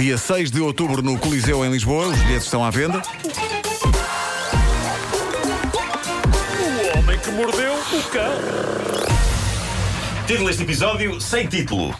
Dia 0.00 0.16
6 0.16 0.50
de 0.50 0.62
outubro 0.62 1.02
no 1.02 1.18
Coliseu 1.18 1.62
em 1.62 1.70
Lisboa. 1.70 2.06
Os 2.06 2.18
bilhetes 2.20 2.44
estão 2.44 2.64
à 2.64 2.70
venda. 2.70 3.02
O 6.58 6.98
homem 6.98 7.18
que 7.18 7.30
mordeu 7.32 7.74
o 7.74 8.02
cão. 8.04 8.32
Título 10.26 10.48
deste 10.48 10.62
episódio, 10.62 11.20
sem 11.20 11.46
título. 11.46 11.94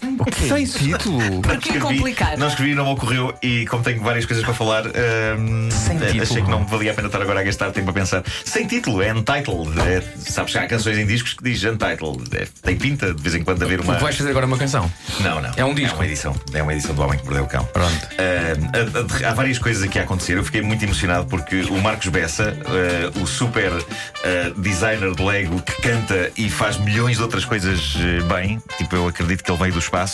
Sem 0.00 0.16
título. 0.24 1.40
Para 1.42 1.56
que 1.56 1.78
complicar? 1.78 2.36
Não 2.38 2.48
escrevi, 2.48 2.74
não 2.74 2.84
me 2.86 2.92
ocorreu 2.92 3.34
e 3.42 3.66
como 3.66 3.82
tenho 3.82 4.02
várias 4.02 4.26
coisas 4.26 4.44
para 4.44 4.54
falar, 4.54 4.84
hum, 4.86 5.68
título. 6.00 6.22
achei 6.22 6.42
que 6.42 6.50
não 6.50 6.64
valia 6.64 6.92
a 6.92 6.94
pena 6.94 7.08
estar 7.08 7.20
agora 7.22 7.40
a 7.40 7.42
gastar 7.42 7.70
tempo 7.70 7.90
a 7.90 7.92
pensar. 7.92 8.22
Sem 8.44 8.66
título, 8.66 9.02
é 9.02 9.12
untitled. 9.12 9.78
É, 9.80 10.02
sabes 10.18 10.52
que 10.52 10.58
há 10.58 10.66
canções 10.66 10.98
em 10.98 11.06
discos 11.06 11.34
que 11.34 11.42
diz 11.44 11.62
untitled. 11.64 12.24
É, 12.36 12.46
tem 12.62 12.76
pinta 12.76 13.12
de 13.14 13.22
vez 13.22 13.34
em 13.34 13.42
quando 13.42 13.58
de 13.58 13.64
haver 13.64 13.80
uma. 13.80 13.96
Tu 13.96 14.02
vais 14.02 14.16
fazer 14.16 14.30
agora 14.30 14.46
uma 14.46 14.58
canção. 14.58 14.90
Não, 15.20 15.40
não. 15.40 15.50
É 15.56 15.64
um 15.64 15.74
disco? 15.74 15.94
É 15.96 15.98
uma 15.98 16.06
edição. 16.06 16.34
É 16.52 16.62
uma 16.62 16.72
edição 16.72 16.94
do 16.94 17.02
Homem 17.02 17.18
que 17.18 17.24
Mordeu 17.24 17.44
o 17.44 17.48
Cão. 17.48 17.64
Pronto. 17.66 18.08
Ah, 18.18 19.22
há- 19.22 19.26
há, 19.26 19.30
há 19.30 19.34
várias 19.34 19.58
coisas 19.58 19.82
aqui 19.82 19.98
a 19.98 20.02
acontecer. 20.02 20.36
Eu 20.36 20.44
fiquei 20.44 20.62
muito 20.62 20.82
emocionado 20.84 21.26
porque 21.26 21.62
o 21.62 21.80
Marcos 21.80 22.08
Bessa, 22.08 22.56
ah, 22.66 23.18
o 23.20 23.26
super 23.26 23.72
ah, 23.72 24.52
designer 24.56 25.14
de 25.14 25.22
Lego 25.22 25.60
que 25.62 25.82
canta 25.82 26.30
e 26.36 26.48
faz 26.50 26.76
milhões 26.78 27.16
de 27.16 27.22
outras 27.22 27.44
coisas 27.44 27.94
eh, 27.96 28.22
bem, 28.22 28.60
tipo, 28.76 28.94
eu 28.94 29.06
acredito 29.08 29.42
que 29.42 29.50
ele 29.50 29.58
veio 29.58 29.72
do 29.72 29.78
espaço, 29.78 30.07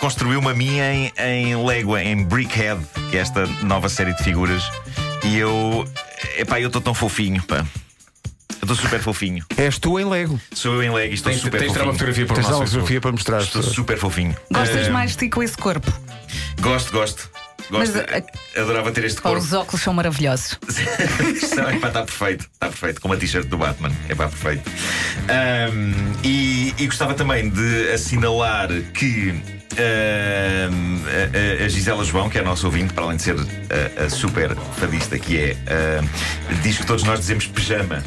construiu 0.00 0.38
uma 0.38 0.54
minha 0.54 0.92
em, 0.92 1.12
em 1.18 1.64
Lego, 1.64 1.96
em 1.96 2.24
Brickhead, 2.24 2.80
que 3.10 3.16
é 3.16 3.20
esta 3.20 3.46
nova 3.62 3.88
série 3.88 4.14
de 4.14 4.22
figuras. 4.22 4.62
E 5.24 5.38
eu. 5.38 5.86
Epá, 6.36 6.60
eu 6.60 6.66
estou 6.68 6.80
tão 6.82 6.94
fofinho, 6.94 7.42
pá. 7.42 7.64
Eu 8.60 8.64
estou 8.70 8.76
super 8.76 9.00
fofinho. 9.00 9.44
És 9.56 9.78
tu 9.78 9.98
em 9.98 10.04
Lego. 10.04 10.40
Sou 10.54 10.74
eu 10.74 10.82
em 10.82 10.90
Lego 10.90 11.12
e 11.12 11.14
estou 11.14 11.32
Tens, 11.32 11.42
super 11.42 11.58
tens 11.58 11.68
de 11.68 11.72
tirar 11.72 11.84
uma 11.84 11.92
fofinho. 11.94 12.14
fotografia 12.14 12.26
para 12.26 12.36
Tens 12.36 12.46
uma 12.46 12.66
fotografia 12.66 13.00
para 13.00 13.12
mostrar. 13.12 13.40
Estou 13.40 13.62
super 13.62 13.98
fofinho. 13.98 14.36
Gostas 14.52 14.88
mais 14.88 15.12
de 15.12 15.16
ti 15.18 15.28
com 15.28 15.42
esse 15.42 15.56
corpo? 15.56 15.92
Gosto, 16.60 16.92
gosto. 16.92 17.28
Gosto. 17.70 17.94
Mas, 17.94 17.96
ah, 17.96 18.60
Adorava 18.60 18.90
ter 18.92 19.04
este 19.04 19.20
corpo. 19.20 19.38
os 19.38 19.52
óculos 19.52 19.80
são 19.82 19.94
maravilhosos. 19.94 20.58
Não, 21.56 21.70
epá, 21.70 21.88
está 21.88 22.02
perfeito, 22.02 22.48
está 22.52 22.66
perfeito, 22.68 23.00
com 23.00 23.08
uma 23.08 23.16
t-shirt 23.16 23.46
do 23.46 23.56
Batman, 23.56 23.90
é 24.08 24.14
pá, 24.14 24.28
perfeito. 24.28 24.70
Ahm, 25.28 25.92
e, 26.24 26.74
e 26.78 26.86
gostava 26.86 27.14
também 27.14 27.48
de 27.48 27.90
assinalar 27.90 28.68
que 28.94 29.34
a, 29.74 31.60
a- 31.62 31.64
a 31.64 31.68
Gisela 31.68 32.04
João, 32.04 32.28
que 32.28 32.36
é 32.38 32.40
a 32.40 32.44
nossa 32.44 32.66
ouvinte, 32.66 32.92
para 32.92 33.04
além 33.04 33.16
de 33.16 33.22
ser 33.22 33.36
a, 33.36 34.04
a 34.04 34.10
super 34.10 34.54
fadista 34.78 35.18
que 35.18 35.38
é, 35.38 35.56
ahm, 36.00 36.06
diz 36.62 36.76
que 36.78 36.84
todos 36.86 37.04
nós 37.04 37.20
dizemos 37.20 37.46
pijama, 37.46 38.02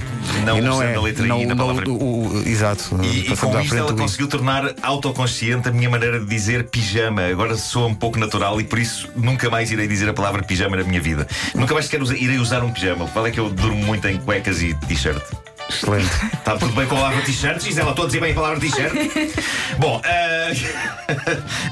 não, 0.45 0.57
E 0.57 0.61
não 0.61 0.73
usando 0.75 0.89
é. 0.89 0.95
a 0.95 1.01
letra 1.01 1.25
não, 1.25 1.39
I 1.41 1.45
na 1.45 1.55
não- 1.55 1.65
palavra. 1.65 1.89
o- 1.89 2.27
o- 2.37 2.47
exato. 2.47 2.99
E, 3.03 3.31
e 3.31 3.37
com 3.37 3.59
isto 3.61 3.75
ela 3.75 3.91
I. 3.91 3.95
conseguiu 3.95 4.27
tornar 4.27 4.73
autoconsciente 4.83 5.67
a 5.69 5.71
minha 5.71 5.89
maneira 5.89 6.19
de 6.19 6.25
dizer 6.27 6.65
pijama. 6.65 7.23
Agora 7.25 7.55
soa 7.57 7.87
um 7.87 7.95
pouco 7.95 8.19
natural 8.19 8.59
e 8.61 8.63
por 8.63 8.77
isso 8.79 9.09
nunca 9.15 9.44
mais 9.49 9.71
irei 9.71 9.87
dizer 9.87 10.09
a 10.09 10.13
palavra 10.13 10.43
pijama 10.43 10.75
na 10.77 10.83
minha 10.83 11.01
vida. 11.01 11.27
Nunca 11.53 11.73
mais 11.73 11.85
sequer 11.85 12.01
usa- 12.01 12.17
irei 12.17 12.37
usar 12.37 12.63
um 12.63 12.71
pijama. 12.71 13.07
Qual 13.07 13.25
é 13.27 13.31
que 13.31 13.39
eu 13.39 13.49
durmo 13.49 13.83
muito 13.83 14.07
em 14.07 14.17
cuecas 14.17 14.61
e 14.61 14.73
t-shirt? 14.73 15.21
Excelente. 15.67 16.05
Está 16.33 16.57
tudo 16.57 16.73
bem 16.73 16.85
com 16.85 16.95
a 16.95 16.99
palavra 16.99 17.21
t-shirt, 17.23 17.59
Gisela? 17.61 17.89
Estou 17.89 18.05
a 18.05 18.07
dizer 18.07 18.19
bem 18.21 18.31
a 18.31 18.35
palavra 18.35 18.59
t-shirt? 18.59 18.93
Bom, 19.79 19.99
ah, 20.05 20.51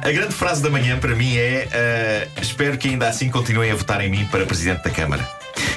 a 0.07 0.11
grande 0.11 0.33
frase 0.33 0.61
da 0.63 0.69
manhã 0.69 0.97
para 0.97 1.15
mim 1.15 1.35
é: 1.37 1.67
ah, 1.71 2.41
Espero 2.41 2.77
que 2.77 2.89
ainda 2.89 3.07
assim 3.07 3.29
continuem 3.29 3.71
a 3.71 3.75
votar 3.75 4.01
em 4.01 4.09
mim 4.09 4.25
para 4.31 4.45
Presidente 4.45 4.83
da 4.83 4.89
Câmara. 4.89 5.27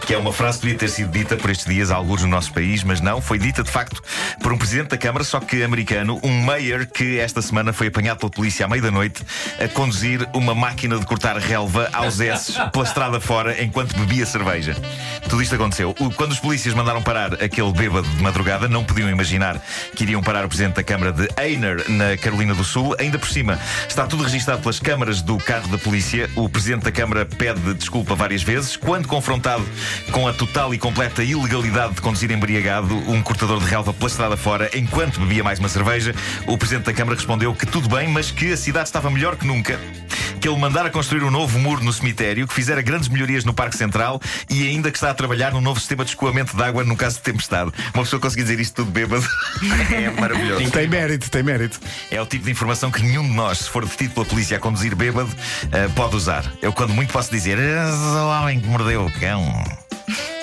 Que 0.06 0.14
é 0.14 0.18
uma 0.18 0.32
frase 0.32 0.58
que 0.58 0.66
devia 0.66 0.78
ter 0.78 0.88
sido 0.88 1.10
dita 1.10 1.36
por 1.36 1.50
estes 1.50 1.66
dias 1.66 1.90
a 1.90 1.96
alguns 1.96 2.22
no 2.22 2.28
nosso 2.28 2.52
país, 2.52 2.84
mas 2.84 3.00
não, 3.00 3.20
foi 3.20 3.40
dita 3.40 3.64
de 3.64 3.70
facto 3.70 4.00
por 4.40 4.52
um 4.52 4.56
Presidente 4.56 4.90
da 4.90 4.96
Câmara, 4.96 5.24
só 5.24 5.40
que 5.40 5.64
americano, 5.64 6.20
um 6.22 6.42
mayor 6.42 6.86
que 6.86 7.18
esta 7.18 7.42
semana 7.42 7.72
foi 7.72 7.88
apanhado 7.88 8.18
pela 8.18 8.30
polícia 8.30 8.66
à 8.66 8.68
meia 8.68 8.80
da 8.80 8.90
noite 8.90 9.24
a 9.60 9.66
conduzir 9.66 10.24
uma 10.32 10.54
máquina 10.54 10.96
de 10.96 11.04
cortar 11.04 11.36
relva 11.38 11.90
aos 11.92 12.20
S 12.20 12.54
pela 12.72 12.84
estrada 12.84 13.20
fora 13.20 13.60
enquanto 13.60 13.98
bebia 13.98 14.24
cerveja. 14.24 14.77
Tudo 15.28 15.42
isto 15.42 15.56
aconteceu. 15.56 15.92
Quando 16.14 16.30
os 16.30 16.38
polícias 16.38 16.72
mandaram 16.72 17.02
parar 17.02 17.34
aquele 17.42 17.72
bêbado 17.72 18.08
de 18.08 18.22
madrugada, 18.22 18.68
não 18.68 18.84
podiam 18.84 19.11
imaginar 19.11 19.61
que 19.96 20.05
iriam 20.05 20.22
parar 20.22 20.45
o 20.45 20.48
Presidente 20.48 20.77
da 20.77 20.84
Câmara 20.84 21.12
de 21.12 21.28
Einer, 21.36 21.84
na 21.90 22.16
Carolina 22.16 22.55
do 22.55 22.62
Sul. 22.62 22.95
Ainda 23.00 23.18
por 23.18 23.28
cima, 23.28 23.58
está 23.89 24.06
tudo 24.06 24.22
registado 24.22 24.61
pelas 24.62 24.78
câmaras 24.78 25.20
do 25.20 25.36
carro 25.39 25.66
da 25.66 25.78
polícia. 25.78 26.30
O 26.36 26.48
Presidente 26.48 26.84
da 26.84 26.92
Câmara 26.92 27.27
pede 27.27 27.74
desculpa 27.74 28.14
várias 28.14 28.45
vezes. 28.45 28.77
Quando 28.77 29.08
confrontado 29.08 29.66
com 30.11 30.27
a 30.27 30.33
total 30.33 30.74
e 30.74 30.79
completa 30.79 31.23
ilegalidade 31.23 31.95
de 31.95 32.01
conduzir 32.01 32.30
embriagado 32.30 32.95
um 33.11 33.23
cortador 33.23 33.58
de 33.58 33.67
relva 33.67 33.92
pela 33.92 34.08
estrada 34.08 34.36
fora 34.36 34.70
enquanto 34.74 35.20
bebia 35.20 35.42
mais 35.42 35.58
uma 35.58 35.68
cerveja, 35.68 36.14
o 36.46 36.57
Presidente 36.57 36.86
da 36.86 36.92
Câmara 36.92 37.17
respondeu 37.17 37.55
que 37.55 37.67
tudo 37.67 37.89
bem, 37.89 38.08
mas 38.08 38.30
que 38.30 38.52
a 38.52 38.57
cidade 38.57 38.89
estava 38.89 39.11
melhor 39.11 39.36
que 39.36 39.46
nunca. 39.46 39.79
Que 40.40 40.48
ele 40.48 40.58
mandara 40.58 40.90
construir 40.90 41.23
um 41.23 41.30
novo 41.30 41.58
muro 41.58 41.83
no 41.83 41.92
cemitério, 41.92 42.46
que 42.46 42.55
fizera 42.55 42.83
grandes 42.83 43.08
melhorias 43.08 43.45
no 43.45 43.55
Parque 43.55 43.77
Central 43.77 44.20
e 44.51 44.68
ainda 44.68 44.90
que 44.90 44.96
está 44.96 45.11
a 45.11 45.14
trabalhar 45.14 45.52
num 45.52 45.61
novo 45.61 45.80
sistema 45.80 46.05
de 46.05 46.11
escoamento 46.11 46.57
de 46.57 46.63
água 46.63 46.84
no 46.84 46.96
caso 46.96 47.17
de 47.17 47.23
tempestade. 47.23 47.73
Uma 47.95 48.05
pessoa 48.05 48.20
conseguir 48.20 48.42
dizer 48.42 48.61
isto 48.61 48.74
tudo 48.77 48.90
bêbado 48.90 49.27
é 49.92 50.11
maravilhoso. 50.20 50.70
Tem 50.70 50.89
mérito, 50.89 51.30
tem 51.30 51.42
mérito. 51.42 51.80
É 52.11 52.20
o 52.20 52.27
tipo 52.27 52.45
de 52.45 52.51
informação 52.51 52.90
que 52.90 53.02
nenhum 53.02 53.23
de 53.23 53.34
nós, 53.34 53.58
se 53.58 53.70
for 53.70 53.84
detido 53.84 54.14
pela 54.14 54.27
polícia 54.27 54.57
a 54.57 54.61
conduzir 54.61 54.95
bêbado, 54.95 55.30
eh, 55.73 55.89
pode 55.95 56.17
usar. 56.17 56.45
Eu, 56.61 56.73
quando 56.73 56.92
muito, 56.92 57.13
posso 57.13 57.30
dizer: 57.30 57.58
"És 57.58 57.95
o 57.95 58.28
homem 58.28 58.61
que 58.61 58.67
mordeu 58.67 59.07
o 59.07 59.13
cão. 59.18 59.86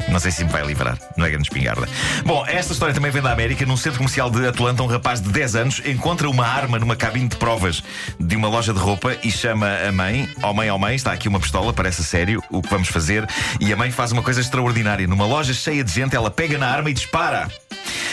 Não 0.10 0.20
sei 0.20 0.32
se 0.32 0.44
me 0.44 0.52
vai 0.52 0.66
livrar, 0.66 0.98
não 1.18 1.26
é 1.26 1.30
grande 1.30 1.48
espingarda. 1.48 1.88
Bom, 2.26 2.46
esta 2.46 2.74
história 2.74 2.94
também 2.94 3.12
vem 3.12 3.22
da 3.22 3.32
América. 3.32 3.66
Num 3.66 3.78
centro 3.78 4.00
comercial 4.00 4.30
de 4.30 4.46
Atlanta, 4.46 4.84
um 4.84 4.88
rapaz 4.88 5.22
de 5.22 5.30
10 5.30 5.56
anos 5.56 5.82
encontra 5.86 6.30
uma 6.30 6.46
arma 6.46 6.78
numa 6.78 6.96
cabine 6.96 7.28
de 7.28 7.36
provas 7.38 7.84
de 8.20 8.36
uma 8.36 8.48
loja 8.48 8.74
de 8.74 8.80
roupa 8.80 9.18
e 9.24 9.32
chama 9.32 9.68
a 9.88 9.92
mãe. 9.92 10.30
Ó 10.42 10.54
mãe, 10.54 10.70
ó 10.70 10.78
mãe, 10.78 10.96
está 10.96 11.12
aqui 11.12 11.28
uma 11.28 11.40
pistola, 11.40 11.74
parece 11.74 12.04
sério 12.04 12.44
o 12.50 12.62
que 12.62 12.70
vamos 12.70 12.90
fazer. 12.90 13.28
E 13.60 13.72
a 13.72 13.76
mãe 13.76 13.92
faz 13.92 14.12
uma 14.12 14.22
coisa 14.22 14.42
extraordinária. 14.42 15.08
Numa 15.08 15.26
loja 15.26 15.54
cheia 15.54 15.84
de 15.84 15.92
gente, 15.92 16.16
ela 16.16 16.30
pega 16.30 16.58
na 16.58 16.68
arma 16.68 16.90
e 16.90 16.94
dispara. 16.94 17.50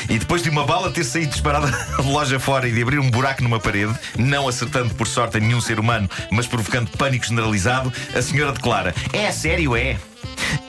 E 0.08 0.18
depois 0.18 0.42
de 0.42 0.48
uma 0.48 0.64
bala 0.64 0.90
ter 0.90 1.04
saído 1.04 1.32
disparada 1.32 1.70
de 2.00 2.08
loja 2.08 2.40
fora 2.40 2.68
e 2.68 2.72
de 2.72 2.82
abrir 2.82 2.98
um 2.98 3.10
buraco 3.10 3.42
numa 3.42 3.60
parede, 3.60 3.94
não 4.16 4.48
acertando 4.48 4.94
por 4.94 5.06
sorte 5.06 5.36
a 5.36 5.40
nenhum 5.40 5.60
ser 5.60 5.78
humano, 5.78 6.08
mas 6.30 6.46
provocando 6.46 6.90
pânico 6.96 7.26
generalizado, 7.26 7.92
a 8.14 8.22
senhora 8.22 8.52
declara: 8.52 8.94
É 9.12 9.30
sério, 9.30 9.76
é? 9.76 9.96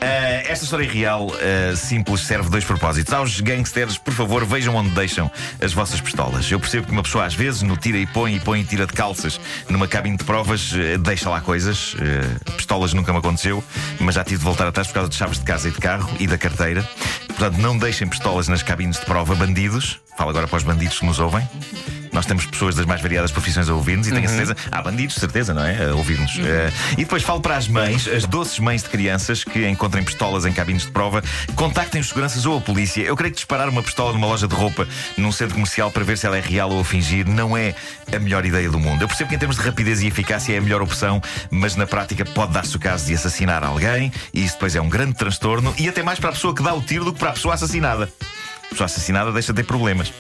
Ah, 0.02 0.44
esta 0.48 0.66
história 0.66 0.90
real, 0.90 1.32
ah, 1.34 1.76
simples, 1.76 2.22
serve 2.22 2.50
dois 2.50 2.64
propósitos. 2.64 3.14
Aos 3.14 3.40
gangsters, 3.40 3.98
por 3.98 4.14
favor, 4.14 4.46
vejam 4.46 4.76
onde 4.76 4.90
deixam 4.90 5.32
as 5.62 5.74
vossas 5.74 6.02
pistolas. 6.02 6.50
Eu 6.52 6.60
percebo 6.60 6.88
que 6.88 6.92
uma 6.92 7.04
pessoa, 7.04 7.26
às 7.26 7.34
vezes, 7.34 7.62
no 7.62 7.78
tira 7.78 7.98
e 7.98 8.06
põe 8.06 8.36
e 8.36 8.40
põe 8.40 8.62
e 8.62 8.64
tira 8.64 8.86
de 8.86 8.94
calças 8.94 9.40
numa 9.70 9.88
cabine 9.88 10.18
de 10.18 10.24
provas, 10.24 10.74
eh, 10.74 10.98
deixa 10.98 11.30
lá 11.30 11.42
coisas. 11.42 11.96
Eh, 12.00 12.52
pistolas 12.58 12.94
nunca 12.94 13.12
me 13.12 13.20
aconteceu, 13.20 13.64
mas 14.00 14.16
já 14.16 14.24
tive 14.24 14.40
de 14.40 14.44
voltar 14.44 14.68
atrás 14.68 14.88
por 14.88 14.96
causa 14.96 15.10
de 15.10 15.16
chaves 15.16 15.40
de 15.40 15.46
casa 15.46 15.68
e 15.68 15.72
de 15.72 15.78
carro 15.78 16.10
e 16.20 16.28
da 16.28 16.38
carteira. 16.38 16.88
Portanto, 17.28 17.58
não 17.58 17.78
deixem 17.78 18.08
pistolas 18.08 18.48
nas 18.48 18.64
cabines 18.64 19.00
de 19.00 19.06
prova, 19.06 19.36
bandidos. 19.36 20.00
Falo 20.18 20.30
agora 20.30 20.48
para 20.48 20.58
os 20.58 20.64
bandidos 20.64 21.00
que 21.00 21.06
nos 21.06 21.20
ouvem. 21.20 21.48
Nós 22.12 22.26
temos 22.26 22.46
pessoas 22.46 22.76
das 22.76 22.86
mais 22.86 23.02
variadas 23.02 23.32
profissões 23.32 23.70
a 23.70 23.74
ouvir-nos 23.74 24.08
e 24.08 24.12
tenho 24.12 24.26
a 24.26 24.28
certeza. 24.28 24.56
Há 24.72 24.82
bandidos, 24.82 25.16
certeza, 25.16 25.54
não 25.54 25.64
é? 25.64 25.90
A 25.90 25.96
ouvir-nos. 25.96 26.38
Eh, 26.40 26.72
e 26.94 26.98
depois 26.98 27.24
falo 27.24 27.40
para 27.40 27.56
as 27.56 27.68
mães, 27.68 28.08
as 28.08 28.26
doces 28.26 28.60
mães 28.60 28.84
de 28.84 28.90
crianças 28.90 29.44
que 29.44 29.68
encontrem 29.68 30.04
pistolas 30.04 30.46
em 30.46 30.52
cabines 30.52 30.84
de 30.84 30.92
prova, 30.92 31.24
contactem 31.56 32.02
os 32.02 32.08
seguranças 32.08 32.46
ou 32.46 32.58
a 32.58 32.62
polícia. 32.62 33.02
Eu 33.02 33.16
creio 33.16 33.32
que 33.32 33.38
disparar 33.38 33.70
uma 33.70 33.82
pistola 33.82 34.14
numa 34.14 34.28
loja 34.28 34.48
de 34.48 34.56
roupa 34.56 34.88
num 35.18 35.32
centro 35.32 35.56
comercial 35.56 35.92
para 35.92 36.04
ver 36.04 36.18
se 36.18 36.26
ela 36.26 36.38
é 36.38 36.42
real 36.42 36.70
ou 36.72 36.82
a 36.82 36.86
fingir 36.86 37.28
não 37.28 37.56
é 37.56 37.74
a 38.14 38.20
melhor 38.20 38.46
ideia 38.46 38.70
do 38.70 38.80
mundo. 38.80 39.02
Eu 39.02 39.08
percebo 39.08 39.30
que 39.30 39.36
em 39.36 39.40
termos 39.40 39.58
de 39.58 39.64
rapidez 39.64 40.02
e 40.02 40.08
eficácia 40.08 40.54
é 40.54 40.58
a 40.58 40.62
melhor 40.62 40.82
opção, 40.82 41.22
mas 41.50 41.76
na 41.76 41.88
prática 41.88 42.26
pode 42.26 42.54
dar-se 42.54 42.76
o 42.76 42.80
caso 42.80 43.06
de 43.06 43.14
assassinar 43.14 43.64
alguém 43.64 44.12
e 44.34 44.44
isso 44.44 44.56
depois 44.56 44.76
é 44.76 44.82
um 44.82 44.90
grande 44.90 45.14
transtorno 45.14 45.74
e 45.78 45.88
até 45.88 46.04
mais 46.04 46.20
para 46.20 46.30
a 46.30 46.34
pessoa 46.34 46.54
que 46.54 46.62
dá 46.62 46.74
o 46.74 46.82
tiro 46.82 47.06
do 47.06 47.14
que 47.14 47.20
para 47.20 47.30
a 47.30 47.34
pessoa 47.34 47.54
assassinada. 47.54 48.10
Pessoa 48.72 48.86
assassinada 48.86 49.32
deixa 49.34 49.52
de 49.52 49.62
ter 49.62 49.68
problemas. 49.68 50.14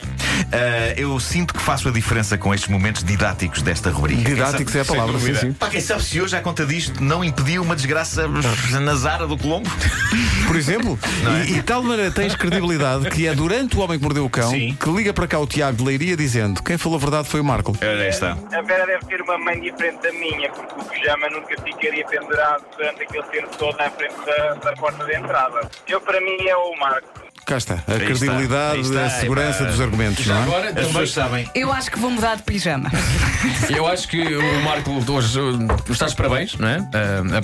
Ah, 0.51 0.93
eu 0.97 1.17
sinto 1.21 1.53
que 1.53 1.61
faço 1.61 1.87
a 1.87 1.91
diferença 1.91 2.37
com 2.37 2.53
estes 2.53 2.69
momentos 2.69 3.01
didáticos 3.01 3.61
desta 3.61 3.89
rubrica. 3.89 4.21
Didáticos 4.21 4.75
é 4.75 4.81
a 4.81 4.85
palavra, 4.85 5.17
sim, 5.19 5.33
sim. 5.33 5.53
Para 5.53 5.69
quem 5.69 5.79
sabe 5.79 6.03
se 6.03 6.21
hoje, 6.21 6.35
à 6.35 6.41
conta 6.41 6.65
disto, 6.65 7.01
não 7.01 7.23
impediu 7.23 7.63
uma 7.63 7.75
desgraça 7.75 8.27
na 8.27 8.93
Zara 8.95 9.25
do 9.25 9.37
Colombo? 9.37 9.69
Por 10.45 10.57
exemplo, 10.57 10.99
é? 11.45 11.49
e, 11.49 11.57
e 11.59 11.63
tal 11.63 11.81
maneira 11.81 12.11
tens 12.11 12.35
credibilidade 12.35 13.09
que 13.09 13.25
é 13.25 13.33
durante 13.33 13.77
o 13.77 13.79
Homem 13.79 13.97
que 13.97 14.03
Mordeu 14.03 14.25
o 14.25 14.29
Cão 14.29 14.49
Sim. 14.49 14.75
que 14.77 14.89
liga 14.89 15.13
para 15.13 15.25
cá 15.25 15.39
o 15.39 15.47
Tiago 15.47 15.77
de 15.77 15.83
Leiria 15.85 16.17
dizendo 16.17 16.61
quem 16.61 16.77
falou 16.77 16.97
a 16.97 17.01
verdade 17.01 17.29
foi 17.29 17.39
o 17.39 17.43
Marco. 17.45 17.73
Ora, 17.81 18.07
está. 18.09 18.37
A 18.51 18.61
Vera 18.61 18.85
deve 18.85 19.05
ter 19.05 19.21
uma 19.21 19.37
mãe 19.37 19.61
diferente 19.61 20.01
da 20.01 20.11
minha, 20.11 20.49
porque 20.49 20.81
o 20.81 20.83
pijama 20.83 21.29
nunca 21.29 21.55
ficaria 21.63 22.05
pendurado 22.05 22.65
durante 22.75 23.03
aquele 23.03 23.23
tempo 23.23 23.57
todo 23.57 23.79
à 23.79 23.89
frente 23.89 24.15
da, 24.25 24.53
da 24.55 24.73
porta 24.73 25.05
de 25.05 25.15
entrada. 25.15 25.69
Eu, 25.87 26.01
para 26.01 26.19
mim, 26.19 26.37
é 26.45 26.55
o 26.55 26.77
Marco. 26.77 27.30
Cá 27.51 27.57
está. 27.57 27.73
A 27.75 27.77
está, 27.77 27.93
credibilidade, 28.05 28.75
aí 28.75 28.81
está, 28.81 29.05
a 29.05 29.09
segurança 29.09 29.65
dos 29.65 29.81
argumentos, 29.81 30.23
Já 30.23 30.33
não 30.35 30.41
é? 30.41 30.43
agora, 30.43 30.67
As 30.69 30.73
também, 30.73 30.85
pessoas 30.87 31.11
sabem. 31.11 31.49
Eu 31.53 31.73
acho 31.73 31.91
que 31.91 31.99
vou 31.99 32.09
mudar 32.09 32.35
de 32.35 32.43
pijama. 32.43 32.89
eu 33.69 33.85
acho 33.87 34.07
que 34.07 34.21
o 34.21 34.61
Marco 34.63 34.91
hoje 35.11 35.39
uh, 35.39 35.57
estás 35.89 36.11
de 36.11 36.17
parabéns, 36.17 36.55
não 36.57 36.67
é? 36.67 36.77
Uh, 36.79 36.83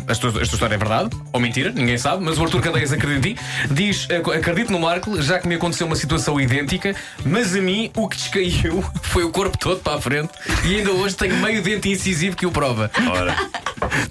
a, 0.07 0.11
a, 0.11 0.15
tua, 0.15 0.29
a 0.29 0.33
tua 0.33 0.41
história 0.43 0.75
é 0.75 0.77
verdade 0.77 1.09
ou 1.33 1.39
mentira, 1.39 1.71
ninguém 1.71 1.97
sabe, 1.97 2.23
mas 2.23 2.37
o 2.37 2.43
Arthur 2.43 2.61
Cadeias 2.61 2.93
acredita 2.93 3.27
em 3.27 3.33
ti. 3.33 3.41
Diz: 3.69 4.07
"Ac- 4.09 4.31
Acredito 4.37 4.71
no 4.71 4.79
Marco, 4.79 5.21
já 5.21 5.39
que 5.39 5.47
me 5.47 5.55
aconteceu 5.55 5.85
uma 5.87 5.95
situação 5.95 6.39
idêntica, 6.39 6.95
mas 7.25 7.55
a 7.55 7.59
mim 7.61 7.91
o 7.95 8.07
que 8.07 8.15
descaiu 8.17 8.83
foi 9.03 9.23
o 9.23 9.29
corpo 9.31 9.57
todo 9.57 9.81
para 9.81 9.95
a 9.97 10.01
frente 10.01 10.29
e 10.63 10.77
ainda 10.77 10.91
hoje 10.91 11.15
tenho 11.15 11.35
meio 11.37 11.61
dente 11.61 11.89
incisivo 11.89 12.35
que 12.37 12.45
o 12.45 12.51
prova. 12.51 12.89
Ora, 13.11 13.35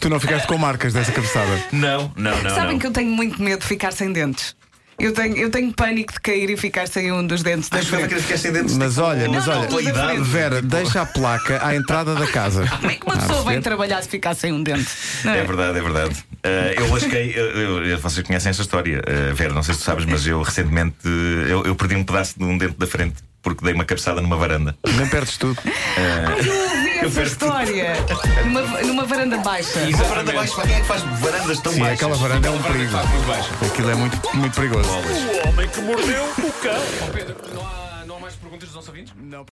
Tu 0.01 0.09
não 0.09 0.21
ficaste 0.21 0.47
com 0.47 0.57
marcas 0.59 0.93
dessa 0.93 1.13
cabeçada. 1.13 1.59
não, 1.73 2.11
não, 2.17 2.43
não. 2.43 2.51
Sabem 2.51 2.73
não. 2.73 2.79
que 2.79 2.87
eu 2.87 2.93
tenho 2.93 3.11
muito 3.11 3.41
medo 3.43 3.61
de 3.61 3.67
ficar 3.67 3.93
sem 3.93 4.13
dentes. 4.13 4.55
Eu 4.99 5.13
tenho, 5.13 5.37
eu 5.37 5.51
tenho 5.51 5.71
pânico 5.75 6.13
de 6.15 6.21
cair 6.21 6.49
e 6.49 6.57
ficar 6.57 6.89
sem 6.89 7.13
um 7.13 7.27
dos 7.27 7.43
dentes 7.43 7.69
da 7.69 7.79
Acho 7.79 7.89
que 7.91 7.95
ela 7.97 8.01
frente. 8.09 8.09
queria 8.15 8.23
ficar 8.23 8.39
sem 8.39 8.51
dentes. 8.53 8.77
Mas 8.79 8.97
olha, 8.97 9.29
mas 9.29 9.47
Não, 9.47 9.63
não, 9.69 9.75
olha, 9.77 9.89
idade. 9.91 10.21
Vera, 10.23 10.63
deixa 10.63 11.03
a 11.03 11.07
placa 11.07 11.61
à 11.65 11.77
entrada 11.77 12.15
da 12.15 12.27
casa. 12.27 12.67
Como 12.81 12.91
é 12.91 12.95
que 12.95 13.05
uma 13.05 13.15
Ah, 13.15 13.19
pessoa 13.19 13.37
vem 13.37 13.45
perceber? 13.45 13.63
trabalhar 13.63 14.03
se 14.03 14.09
ficar 14.09 14.35
sem 14.35 14.53
um 14.53 14.63
dente? 14.63 14.89
Não 15.23 15.35
É 15.35 15.45
verdade, 15.45 15.79
é 15.79 15.83
verdade. 15.83 16.17
Eh, 16.43 16.75
eu 16.79 16.91
lasquei, 16.91 17.33
eu- 17.37 17.85
eu- 17.85 17.99
vocês 17.99 18.27
conhecem 18.27 18.49
esta 18.51 18.63
história, 18.63 19.03
Eh, 19.07 19.33
Vera, 19.35 19.53
não 19.53 19.63
sei 19.63 19.75
se 19.75 19.81
tu 19.81 19.85
sabes, 19.85 20.07
mas 20.07 20.27
eu 20.27 20.41
recentemente 20.41 20.97
eu, 21.49 21.65
eu 21.67 21.75
perdi 21.77 21.95
um 21.97 22.05
pedaço 22.05 22.39
de 22.39 22.45
um 22.45 22.57
dente 22.57 22.77
da 22.79 22.87
frente 22.87 23.17
porque 23.43 23.65
dei 23.65 23.75
uma 23.75 23.85
cabeçada 23.85 24.21
numa 24.23 24.37
varanda. 24.37 24.75
Nem 24.97 25.07
perdes 25.09 25.37
tudo. 25.37 25.57
Ouvi 26.37 26.51
essa 26.99 27.11
perco 27.11 27.31
história 27.31 27.95
numa, 28.45 28.61
numa 28.83 29.05
varanda 29.05 29.39
baixa. 29.39 29.79
Uma 29.81 30.05
varanda 30.05 30.33
baixa, 30.33 30.63
quem 30.63 30.75
é 30.75 30.81
que 30.81 30.87
faz 30.87 31.03
varandas 31.21 31.61
tão 31.61 31.73
Sim, 31.73 31.81
baixas? 31.81 31.97
aquela 31.99 32.17
varanda 32.17 32.49
é 32.49 32.51
um 32.51 32.63
perigo. 32.63 32.97
Aquilo 33.67 33.91
é 33.91 33.95
muito, 33.95 34.37
muito 34.37 34.55
perigoso. 34.55 34.89
O 34.89 35.49
homem 35.49 35.69
que 35.69 35.81
mordeu 35.81 36.25
o 36.25 36.53
cão. 36.63 37.13
Pedro, 37.13 37.37
não 37.55 37.63
há, 37.63 38.05
não 38.07 38.17
há 38.17 38.21
mais 38.21 38.35
perguntas 38.37 38.69
dos 38.69 38.75
nossos 38.77 38.89
ouvintes? 38.89 39.13
Não. 39.19 39.45